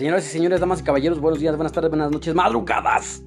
[0.00, 3.22] Señoras y señores, damas y caballeros, buenos días, buenas tardes, buenas noches, madrugadas.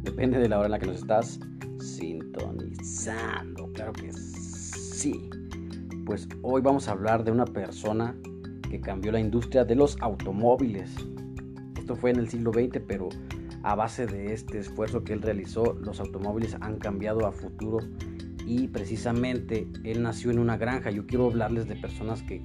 [0.00, 1.38] Depende de la hora en la que nos estás
[1.78, 5.28] sintonizando, claro que sí.
[6.06, 8.16] Pues hoy vamos a hablar de una persona
[8.70, 10.92] que cambió la industria de los automóviles.
[11.76, 13.10] Esto fue en el siglo XX, pero
[13.62, 17.80] a base de este esfuerzo que él realizó, los automóviles han cambiado a futuro
[18.46, 20.90] y precisamente él nació en una granja.
[20.90, 22.42] Yo quiero hablarles de personas que,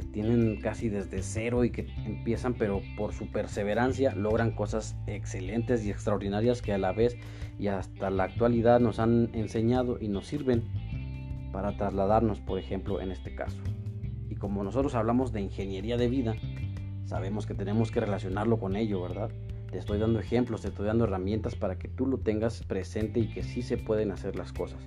[0.00, 5.90] tienen casi desde cero y que empiezan, pero por su perseverancia logran cosas excelentes y
[5.90, 7.16] extraordinarias que a la vez
[7.58, 10.64] y hasta la actualidad nos han enseñado y nos sirven
[11.52, 13.58] para trasladarnos, por ejemplo, en este caso.
[14.28, 16.34] Y como nosotros hablamos de ingeniería de vida,
[17.06, 19.30] sabemos que tenemos que relacionarlo con ello, ¿verdad?
[19.70, 23.28] Te estoy dando ejemplos, te estoy dando herramientas para que tú lo tengas presente y
[23.28, 24.78] que sí se pueden hacer las cosas.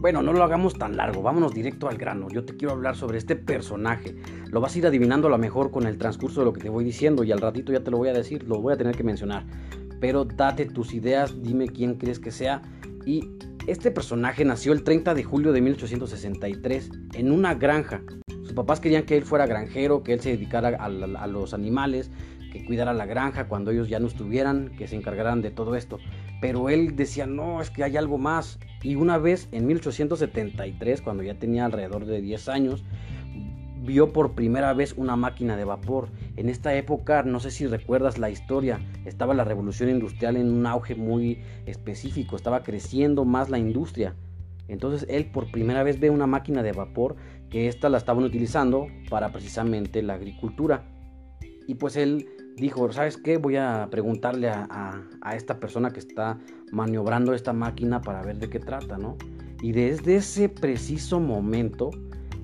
[0.00, 2.28] Bueno, no lo hagamos tan largo, vámonos directo al grano.
[2.30, 4.16] Yo te quiero hablar sobre este personaje.
[4.50, 6.70] Lo vas a ir adivinando a lo mejor con el transcurso de lo que te
[6.70, 8.96] voy diciendo y al ratito ya te lo voy a decir, lo voy a tener
[8.96, 9.44] que mencionar.
[10.00, 12.62] Pero date tus ideas, dime quién crees que sea.
[13.04, 13.28] Y
[13.66, 18.02] este personaje nació el 30 de julio de 1863 en una granja.
[18.42, 22.10] Sus papás querían que él fuera granjero, que él se dedicara a, a los animales,
[22.50, 25.98] que cuidara la granja cuando ellos ya no estuvieran, que se encargaran de todo esto.
[26.40, 28.58] Pero él decía, no, es que hay algo más.
[28.82, 32.84] Y una vez en 1873, cuando ya tenía alrededor de 10 años,
[33.82, 36.08] vio por primera vez una máquina de vapor.
[36.36, 40.66] En esta época, no sé si recuerdas la historia, estaba la revolución industrial en un
[40.66, 44.14] auge muy específico, estaba creciendo más la industria.
[44.68, 47.16] Entonces él por primera vez ve una máquina de vapor
[47.50, 50.84] que esta la estaban utilizando para precisamente la agricultura.
[51.66, 53.38] Y pues él dijo, ¿sabes qué?
[53.38, 55.02] Voy a preguntarle a,
[55.34, 56.38] esta persona que está
[56.72, 59.16] maniobrando esta máquina para ver de qué trata, ¿no?
[59.62, 61.90] Y desde ese preciso momento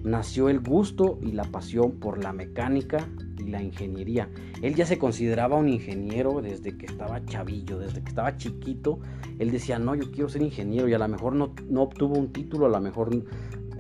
[0.03, 4.29] nació el gusto y la pasión por la mecánica y la ingeniería.
[4.63, 9.01] Él ya se consideraba un ingeniero desde que estaba chavillo, desde que estaba chiquito.
[9.39, 12.33] Él decía, no, yo quiero ser ingeniero y a lo mejor no, no obtuvo un
[12.33, 13.11] título, a lo mejor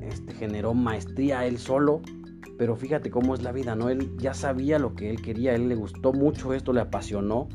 [0.02, 2.00] este, generó maestría él solo,
[2.58, 3.88] pero fíjate cómo es la vida, ¿no?
[3.88, 7.48] Él ya sabía lo que él quería, él le gustó mucho esto, le apasionó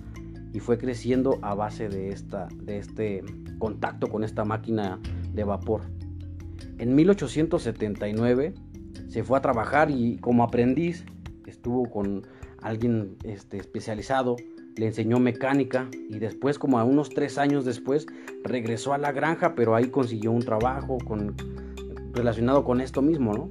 [0.54, 3.24] y fue creciendo a base de, esta, de este
[3.58, 5.00] contacto con esta máquina
[5.34, 5.82] de vapor.
[6.78, 8.54] En 1879
[9.08, 11.06] se fue a trabajar y como aprendiz
[11.46, 12.26] estuvo con
[12.62, 14.36] alguien este, especializado,
[14.78, 18.06] le enseñó mecánica y después, como a unos tres años después,
[18.44, 21.36] regresó a la granja, pero ahí consiguió un trabajo con,
[22.14, 23.50] relacionado con esto mismo, ¿no?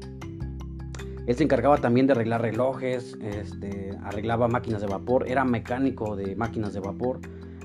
[1.27, 6.35] Él se encargaba también de arreglar relojes, este, arreglaba máquinas de vapor, era mecánico de
[6.35, 7.21] máquinas de vapor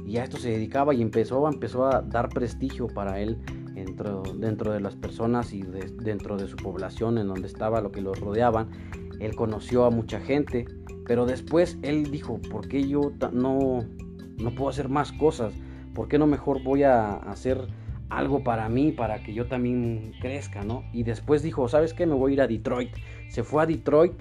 [0.05, 3.39] y a esto se dedicaba y empezó, empezó a dar prestigio para él
[3.73, 8.01] dentro, dentro de las personas y dentro de su población en donde estaba, lo que
[8.01, 8.69] lo rodeaban.
[9.19, 10.65] Él conoció a mucha gente,
[11.05, 13.79] pero después él dijo, ¿por qué yo no,
[14.37, 15.53] no puedo hacer más cosas?
[15.93, 17.67] ¿Por qué no mejor voy a hacer
[18.15, 20.83] algo para mí, para que yo también crezca, ¿no?
[20.93, 22.05] Y después dijo, ¿sabes qué?
[22.05, 22.89] Me voy a ir a Detroit.
[23.29, 24.13] Se fue a Detroit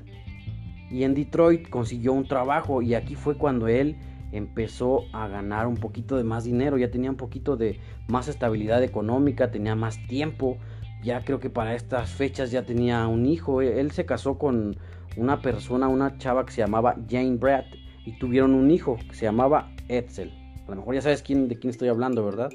[0.91, 3.97] y en Detroit consiguió un trabajo y aquí fue cuando él
[4.33, 7.78] empezó a ganar un poquito de más dinero, ya tenía un poquito de
[8.09, 10.59] más estabilidad económica, tenía más tiempo,
[11.04, 14.77] ya creo que para estas fechas ya tenía un hijo, él se casó con
[15.16, 17.65] una persona, una chava que se llamaba Jane Brad
[18.04, 20.33] y tuvieron un hijo que se llamaba Edsel.
[20.66, 22.50] A lo mejor ya sabes quién, de quién estoy hablando, ¿verdad?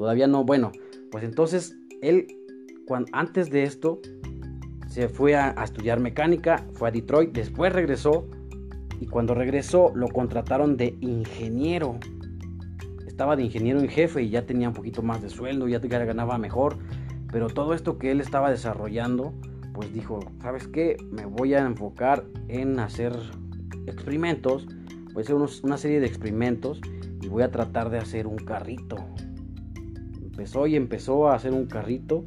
[0.00, 0.72] Todavía no, bueno,
[1.10, 2.26] pues entonces él,
[3.12, 4.00] antes de esto,
[4.88, 8.26] se fue a, estudiar mecánica, fue a Detroit, después regresó
[8.98, 11.98] y cuando regresó lo contrataron de ingeniero.
[13.06, 16.38] Estaba de ingeniero en jefe y ya tenía un poquito más de sueldo, ya ganaba
[16.38, 16.78] mejor,
[17.30, 19.34] pero todo esto que él estaba desarrollando,
[19.74, 20.96] pues dijo, ¿sabes qué?
[21.10, 23.14] Me voy a enfocar en hacer
[23.86, 24.66] experimentos,
[25.12, 26.80] voy a hacer una serie de experimentos
[27.20, 28.96] y voy a tratar de hacer un carrito,
[30.40, 32.24] empezó y empezó a hacer un carrito.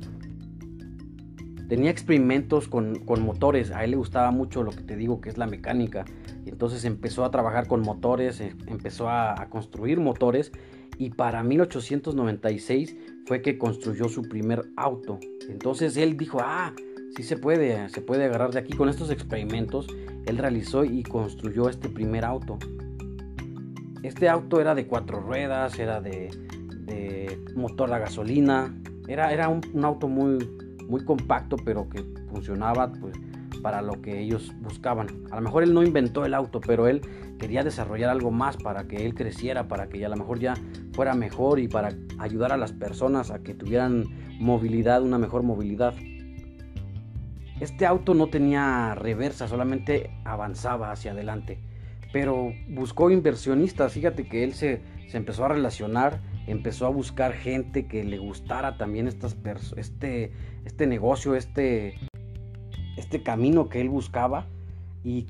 [1.68, 5.40] Tenía experimentos con, motores, a él le gustaba mucho lo que te digo que es
[5.40, 6.06] la mecánica.
[6.46, 10.52] Entonces empezó a trabajar con motores, eh, empezó a, a construir motores
[11.00, 12.96] y para 1896
[13.26, 15.20] fue que construyó su primer auto.
[15.50, 16.72] Entonces él dijo, ah,
[17.16, 18.74] sí se puede, se puede agarrar de aquí.
[18.74, 19.88] Con estos experimentos,
[20.28, 22.60] él realizó y construyó este primer auto.
[24.04, 26.30] Este auto era de cuatro ruedas, era de,
[26.86, 28.74] de motor a gasolina.
[29.08, 30.38] Era, era un, auto muy,
[30.88, 33.16] muy compacto, pero que funcionaba pues,
[33.62, 35.08] para lo que ellos buscaban.
[35.32, 37.02] A lo mejor él no inventó el auto, pero él
[37.40, 40.54] quería desarrollar algo más para que él creciera, para que a lo mejor ya
[40.94, 41.90] fuera mejor y para
[42.20, 44.06] ayudar a las personas a que tuvieran
[44.40, 45.94] movilidad, una mejor movilidad.
[47.60, 51.60] Este auto no tenía reversa, solamente avanzaba hacia adelante.
[52.12, 53.94] pero buscó inversionistas.
[53.94, 58.78] Fíjate que él se, se empezó a relacionar, empezó a buscar gente que le gustara
[58.78, 59.38] también estas
[59.78, 60.32] este,
[60.66, 61.96] este negocio, este,
[62.98, 64.48] este camino que él buscaba
[65.04, 65.28] y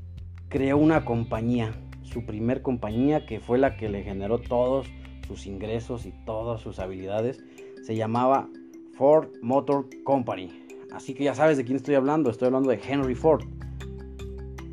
[0.49, 1.73] creó una compañía,
[2.03, 4.87] su primer compañía que fue la que le generó todos
[5.27, 7.43] sus ingresos y todas sus habilidades.
[7.83, 8.49] Se llamaba
[8.97, 10.49] Ford Motor Company.
[10.93, 13.43] Así que ya sabes de quién estoy hablando, estoy hablando de Henry Ford.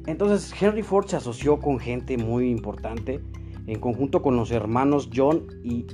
[0.07, 3.21] Entonces Henry Ford se asoció con gente muy importante
[3.67, 5.87] en conjunto con los hermanos John y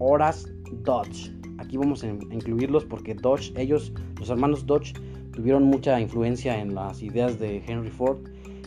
[0.00, 0.50] Horace
[0.82, 1.30] Dodge.
[1.58, 4.94] Aquí vamos a incluirlos porque Dodge, ellos, los hermanos Dodge,
[5.30, 8.18] tuvieron mucha influencia en las ideas de Henry Ford.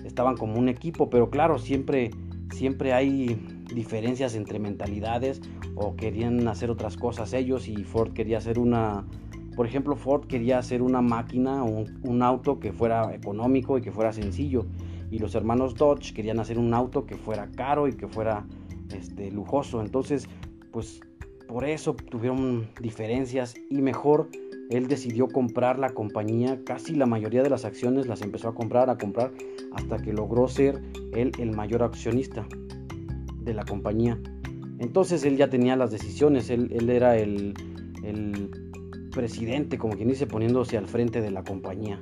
[0.05, 2.11] Estaban como un equipo, pero claro, siempre,
[2.51, 3.35] siempre hay
[3.73, 5.41] diferencias entre mentalidades
[5.75, 9.05] o querían hacer otras cosas ellos y Ford quería hacer una,
[9.55, 13.91] por ejemplo, Ford quería hacer una máquina o un, auto que fuera económico y que
[13.91, 14.65] fuera sencillo.
[15.09, 18.45] Y los hermanos Dodge querían hacer un auto que fuera caro y que fuera
[18.95, 19.81] este, lujoso.
[19.81, 20.27] Entonces,
[20.71, 21.01] pues
[21.53, 24.27] por eso tuvieron diferencias y mejor
[24.71, 26.59] él decidió comprar la compañía.
[26.65, 29.31] Casi la mayoría de las acciones las empezó a comprar, a comprar,
[29.71, 30.81] hasta que logró ser
[31.13, 32.47] él el mayor accionista
[33.43, 34.19] de la compañía.
[34.79, 37.53] Entonces él ya tenía las decisiones, él, era el,
[38.03, 38.49] el
[39.11, 42.01] presidente, como quien dice, poniéndose al frente de la compañía.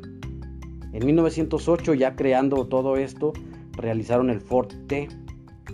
[0.94, 3.34] En 1908, ya creando todo esto,
[3.74, 5.10] realizaron el Ford T,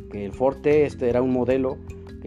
[0.10, 1.78] que el Ford T este era un modelo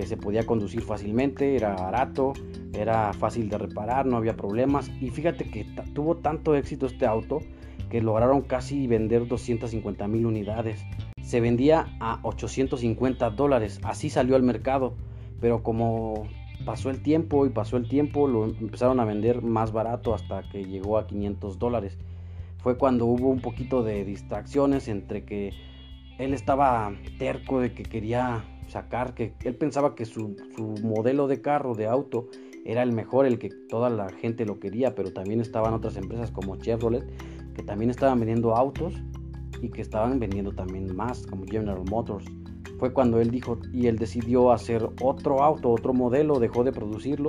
[0.06, 2.32] se podía conducir fácilmente, era barato,
[2.72, 4.90] era fácil de reparar, no había problemas.
[5.00, 7.40] Y fíjate que tuvo tanto éxito este auto
[7.90, 10.84] que lograron casi vender 250 mil unidades.
[11.22, 14.94] Se vendía a 850 dólares, así salió al mercado.
[15.40, 16.26] Pero como
[16.64, 20.64] pasó el tiempo y pasó el tiempo, lo empezaron a vender más barato hasta que
[20.64, 21.98] llegó a 500 dólares.
[22.58, 25.52] Fue cuando hubo un poquito de distracciones entre que
[26.18, 31.40] él estaba terco de que quería sacar, que él pensaba que su, su, modelo de
[31.40, 32.28] carro, de auto,
[32.64, 36.30] era el mejor, el que toda la gente lo quería, pero también estaban otras empresas
[36.30, 37.04] como Chevrolet,
[37.54, 38.94] que también estaban vendiendo autos
[39.60, 42.24] y que estaban vendiendo también más, como General Motors
[42.80, 47.28] fue cuando él dijo y él decidió hacer otro auto, otro modelo, dejó de producirlo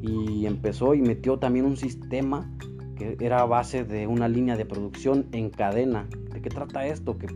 [0.00, 2.50] y empezó y metió también un sistema
[2.96, 6.08] que era a base de una línea de producción en cadena.
[6.32, 7.18] ¿De qué trata esto?
[7.18, 7.26] Que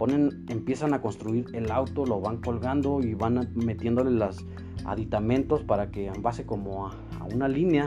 [0.00, 4.46] ponen, empiezan a construir el auto, lo van colgando y van metiéndole los
[4.86, 6.96] aditamentos para que en base como a,
[7.34, 7.86] una línea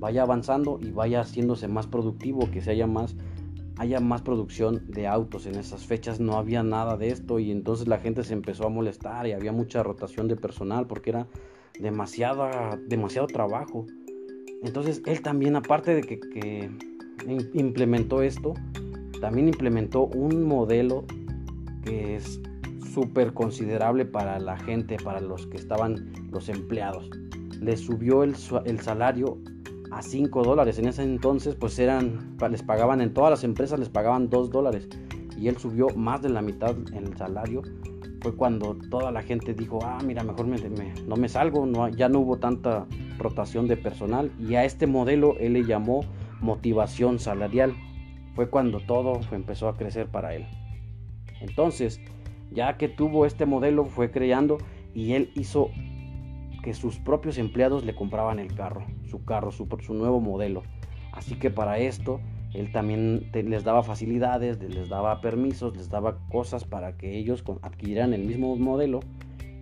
[0.00, 3.14] vaya avanzando y vaya haciéndose más productivo, que se haya más
[3.76, 5.46] haya más producción de autos.
[5.46, 8.68] En esas fechas no había nada de esto y entonces la gente se empezó a
[8.68, 11.28] molestar y había mucha rotación de personal porque era
[11.78, 12.48] demasiado,
[12.88, 13.86] demasiado trabajo.
[14.64, 16.68] Entonces él también, aparte de que,
[17.54, 18.54] implementó esto,
[19.20, 21.04] también implementó un modelo
[21.88, 22.40] es
[22.92, 27.08] súper considerable para la gente, para los que estaban los empleados.
[27.60, 29.38] Le subió el, el salario
[29.90, 30.78] a 5 dólares.
[30.78, 34.88] En ese entonces pues eran, les pagaban en todas las empresas, les pagaban 2 dólares.
[35.36, 37.62] Y él subió más de la mitad en el salario.
[38.20, 40.58] Fue cuando toda la gente dijo, ah, mira, mejor me,
[41.06, 42.86] no me salgo, no, ya no hubo tanta
[43.16, 44.32] rotación de personal.
[44.40, 46.00] Y a este modelo él le llamó
[46.40, 47.74] motivación salarial.
[48.34, 50.46] Fue cuando todo empezó a crecer para él.
[51.40, 52.00] Entonces,
[52.50, 54.58] ya que tuvo este modelo, fue creando
[54.94, 55.70] y él hizo
[56.62, 60.62] que sus propios empleados le compraban el carro, su carro, su, nuevo modelo.
[61.12, 62.20] Así que para esto
[62.54, 68.14] él también les daba facilidades, les daba permisos, les daba cosas para que ellos adquirieran
[68.14, 69.00] el mismo modelo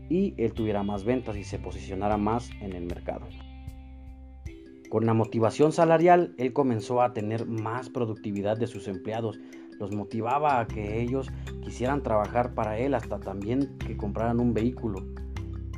[0.09, 3.27] y él tuviera más ventas y se posicionara más en el mercado.
[4.89, 9.39] Con la motivación salarial, él comenzó a tener más productividad de sus empleados.
[9.79, 11.31] Los motivaba a que ellos
[11.63, 15.05] quisieran trabajar para él hasta también que compraran un vehículo.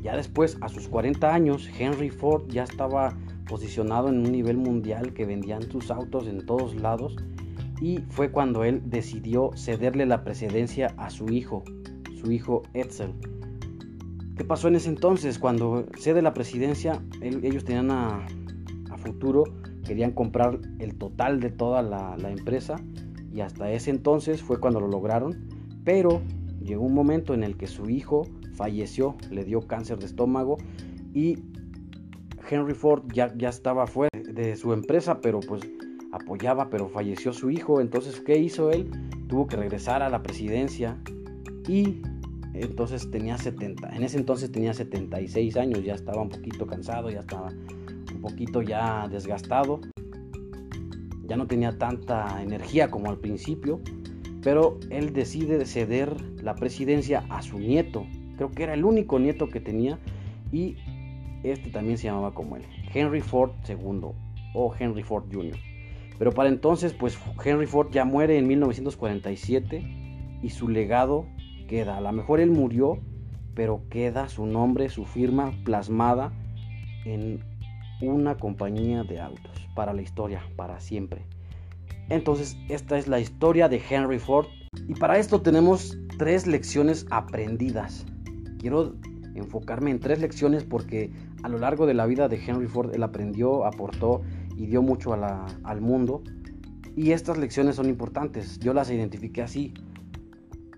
[0.03, 3.17] Ya después, a sus 40 años, Henry Ford ya estaba
[3.49, 7.17] posicionado en un nivel mundial que vendían sus autos en todos lados
[7.81, 11.65] y fue cuando él decidió cederle la presidencia a su hijo,
[12.21, 13.15] su hijo Edsel.
[14.37, 15.39] ¿Qué pasó en ese entonces?
[15.39, 18.27] Cuando cede la presidencia, ellos tenían a,
[18.99, 19.45] futuro,
[19.85, 22.77] querían comprar el total de toda la, la empresa
[23.33, 25.49] y hasta ese entonces fue cuando lo lograron,
[25.85, 26.21] pero
[26.63, 30.59] llegó un momento en el que su hijo falleció, le dio cáncer de estómago
[31.15, 31.39] y
[32.51, 35.63] Henry Ford ya, ya estaba fuera de su empresa, pero pues
[36.13, 37.81] apoyaba, pero falleció su hijo.
[37.81, 38.91] Entonces, ¿qué hizo él?
[39.29, 40.97] Tuvo que regresar a la presidencia
[41.67, 42.03] y
[42.55, 43.95] entonces tenía 70.
[43.95, 47.51] En ese entonces tenía 76 años, ya estaba un poquito cansado, ya estaba
[48.15, 49.81] un poquito ya desgastado.
[51.29, 53.81] Ya no tenía tanta energía como al principio,
[54.43, 58.07] pero él decide ceder la presidencia a su nieto.
[58.37, 59.99] Creo que era el único nieto que tenía
[60.51, 60.77] y
[61.43, 64.09] este también se llamaba como él, Henry Ford II
[64.55, 65.59] o Henry Ford Jr.
[66.19, 71.27] Pero para entonces, pues Henry Ford ya muere en 1947 y su legado
[71.69, 71.97] queda.
[71.97, 72.99] A lo mejor él murió,
[73.55, 76.33] pero queda su nombre, su firma plasmada
[77.05, 77.41] en
[78.01, 81.27] una compañía de autos para la historia, para siempre.
[82.09, 84.47] Entonces, esta es la historia de Henry Ford
[84.87, 88.07] y para esto tenemos tres lecciones aprendidas.
[88.59, 88.95] Quiero
[89.35, 91.13] enfocarme en tres lecciones porque
[91.43, 94.23] a lo largo de la vida de Henry Ford él aprendió, aportó
[94.57, 96.23] y dio mucho al mundo.
[96.97, 98.59] Y estas lecciones son importantes.
[98.59, 99.75] Yo las identifiqué así.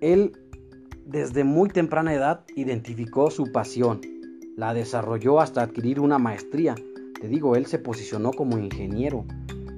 [0.01, 0.33] Él
[1.07, 4.01] desde muy temprana edad identificó su pasión.
[4.57, 6.75] La desarrolló hasta adquirir una maestría.
[7.21, 9.27] Te digo, él se posicionó como ingeniero.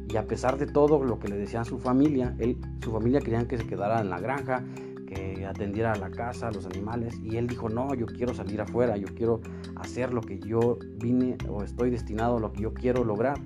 [0.08, 3.46] Y a pesar de todo lo que le decían su familia, él, su familia querían
[3.46, 4.62] que se quedara en la granja,
[5.06, 7.18] que atendiera a la casa, a los animales.
[7.22, 9.40] Y él dijo, no, yo quiero salir afuera, yo quiero
[9.74, 13.40] hacer lo que yo vine o estoy destinado, lo que yo quiero lograr.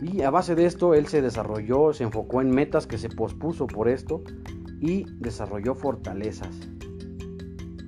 [0.00, 3.66] Y a base de esto, él se desarrolló, se enfocó en metas que se pospuso
[3.66, 4.22] por esto
[4.80, 6.70] y desarrolló fortalezas.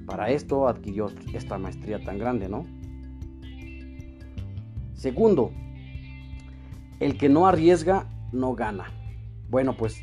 [0.07, 2.67] Para esto adquirió esta maestría tan grande, ¿no?
[5.03, 5.51] Segundo,
[7.01, 8.85] el que no arriesga no gana.
[9.51, 10.01] Bueno, pues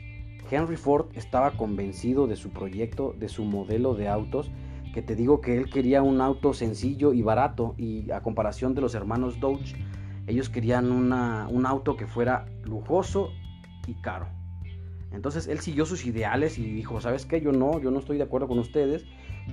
[0.51, 4.51] Henry Ford estaba convencido de su proyecto, de su modelo de autos,
[4.93, 8.81] que te digo que él quería un auto sencillo y barato y a comparación de
[8.81, 9.73] los hermanos Dodge,
[10.27, 13.29] ellos querían un auto que fuera lujoso
[13.87, 14.27] y caro.
[15.13, 17.39] Entonces él siguió sus ideales y dijo, ¿sabes qué?
[17.39, 19.05] Yo no, yo no estoy de acuerdo con ustedes.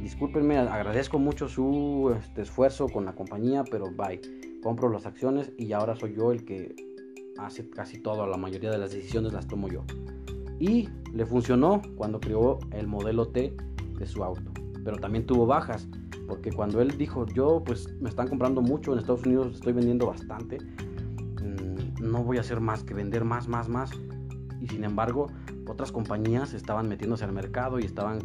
[0.02, 4.20] Discúlpenme, agradezco mucho su este, esfuerzo con la compañía, pero bye.
[4.62, 6.74] Compro las acciones y ahora soy yo el que
[7.38, 9.84] hace casi todo, la mayoría de las decisiones las tomo yo.
[10.58, 13.54] Y le funcionó cuando creó el modelo T
[13.98, 14.52] de su auto.
[14.84, 15.88] Pero también tuvo bajas,
[16.26, 20.06] porque cuando él dijo, yo pues me están comprando mucho, en Estados Unidos estoy vendiendo
[20.06, 23.90] bastante, mm, no voy a hacer más que vender más, más, más.
[24.60, 25.26] Y sin embargo,
[25.68, 28.20] otras compañías estaban metiéndose al mercado y estaban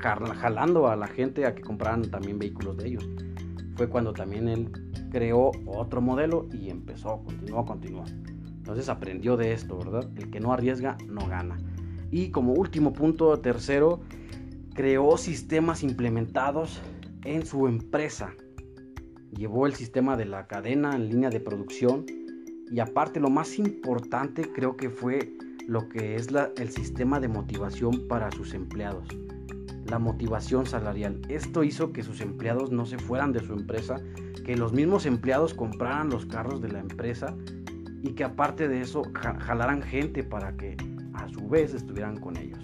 [0.00, 3.08] jalando a la gente a que compraran también vehículos de ellos.
[3.76, 4.70] Fue cuando también él
[5.10, 8.04] creó otro modelo y empezó, continuó, continuó.
[8.66, 10.10] Entonces aprendió de esto, ¿verdad?
[10.16, 11.56] El que no arriesga no gana.
[12.10, 14.00] Y como último punto, tercero,
[14.74, 16.80] creó sistemas implementados
[17.24, 18.34] en su empresa.
[19.36, 22.06] Llevó el sistema de la cadena en línea de producción
[22.70, 25.32] y aparte lo más importante creo que fue
[25.66, 29.08] lo que es el sistema de motivación para sus empleados.
[29.86, 31.20] La motivación salarial.
[31.28, 33.96] Esto hizo que sus empleados no se fueran de su empresa,
[34.46, 37.34] que los mismos empleados compraran los carros de la empresa
[38.00, 39.02] y que aparte de eso
[39.40, 40.76] jalaran gente para que
[41.14, 42.60] a su vez estuvieran con ellos.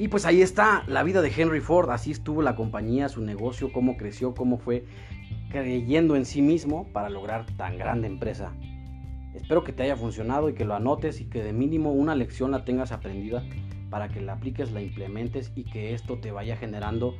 [0.00, 3.72] Y pues ahí está la vida de Henry Ford, así estuvo la compañía, su negocio,
[3.72, 4.84] cómo creció, cómo fue
[5.52, 8.52] creyendo en sí mismo para lograr tan grande empresa.
[9.36, 12.50] Espero que te haya funcionado y que lo anotes y que de mínimo una lección
[12.50, 13.44] la tengas aprendida
[13.88, 17.14] para que la apliques, la implementes y que esto te vaya generando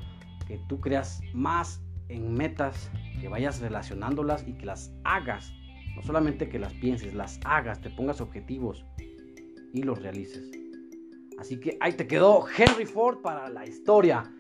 [0.49, 5.53] que tú creas más en metas, que vayas relacionándolas y que las hagas.
[5.95, 8.85] No solamente que las pienses, las hagas, te pongas objetivos
[9.73, 10.51] y los realices.
[11.39, 14.31] Así que ahí te quedó Henry Ford para la historia.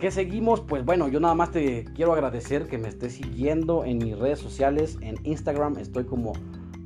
[0.00, 0.60] ¿Qué seguimos?
[0.60, 4.38] Pues bueno, yo nada más te quiero agradecer que me estés siguiendo en mis redes
[4.38, 4.98] sociales.
[5.00, 6.32] En Instagram estoy como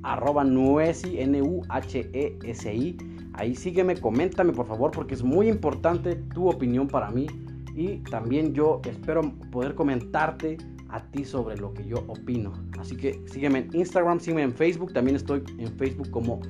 [0.02, 2.96] arroba nuesi, N-U-H-E-S-I.
[3.32, 7.26] Ahí sígueme, coméntame por favor porque es muy importante tu opinión para mí.
[7.74, 10.58] Y también yo espero poder comentarte
[10.88, 12.52] a ti sobre lo que yo opino.
[12.78, 14.92] Así que sígueme en Instagram, sígueme en Facebook.
[14.92, 16.40] También estoy en Facebook como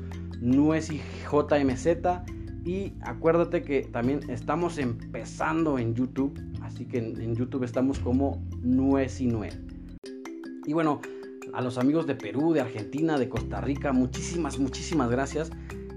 [0.40, 1.86] NuesiJMZ.
[2.64, 6.38] Y acuérdate que también estamos empezando en YouTube.
[6.62, 9.50] Así que en, YouTube estamos como Nuesinue.
[10.66, 11.00] Y bueno,
[11.52, 15.50] a los amigos de Perú, de Argentina, de Costa Rica, muchísimas, muchísimas gracias.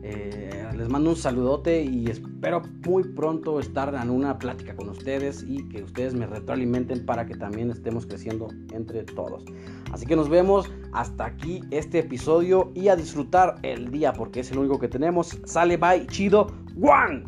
[0.06, 5.46] Eh, les mando un saludote y espero muy pronto estar en una plática con ustedes
[5.48, 9.46] y que ustedes me retroalimenten para que también estemos creciendo entre todos.
[9.94, 14.52] Así que nos vemos hasta aquí este episodio y a disfrutar el día porque es
[14.52, 15.40] el único que tenemos.
[15.46, 16.48] Sale, bye, chido,
[16.82, 17.24] one.